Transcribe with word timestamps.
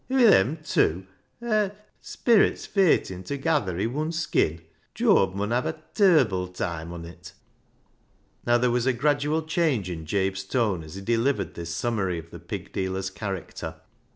An' 0.09 0.17
wi' 0.17 0.23
them 0.23 0.57
tew— 0.63 1.05
a— 1.43 1.45
a— 1.65 1.71
sperits 2.01 2.65
feightin' 2.65 3.21
togather 3.23 3.79
i' 3.79 3.85
wun 3.85 4.11
skin, 4.11 4.61
Jooab 4.95 5.35
mun 5.35 5.51
hev 5.51 5.67
a 5.67 5.79
ter'ble 5.93 6.47
toime 6.47 6.91
on 6.91 7.05
it." 7.05 7.33
Now 8.43 8.57
there 8.57 8.71
was 8.71 8.87
a 8.87 8.93
gradual 8.93 9.43
change 9.43 9.91
in 9.91 10.07
Jabe's 10.07 10.43
tone 10.43 10.81
as 10.83 10.95
he 10.95 11.01
delivered 11.01 11.53
this 11.53 11.71
summary 11.75 12.17
of 12.17 12.31
the 12.31 12.39
pig 12.39 12.73
dealer's 12.73 13.11
character. 13.11 13.75